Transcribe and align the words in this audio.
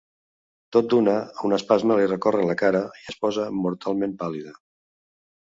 Tot 0.77 0.87
d'una, 0.93 1.13
un 1.49 1.53
espasme 1.57 1.97
li 1.99 2.07
recorre 2.13 2.47
la 2.53 2.57
cara 2.63 2.81
i 3.03 3.05
es 3.13 3.19
posa 3.27 3.47
mortalment 3.61 4.19
pàl·lida. 4.25 4.57